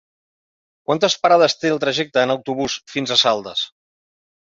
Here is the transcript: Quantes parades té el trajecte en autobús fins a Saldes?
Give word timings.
Quantes 0.91 1.17
parades 1.27 1.55
té 1.65 1.73
el 1.75 1.83
trajecte 1.85 2.25
en 2.25 2.37
autobús 2.39 2.81
fins 2.97 3.15
a 3.19 3.23
Saldes? 3.27 3.67